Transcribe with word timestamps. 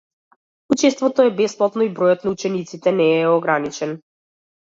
Учеството 0.75 1.25
е 1.27 1.33
бесплатно 1.41 1.85
и 1.87 1.91
бројот 1.99 2.25
на 2.27 2.33
учесници 2.37 2.81
не 3.01 3.07
е 3.21 3.31
ограничен. 3.35 3.97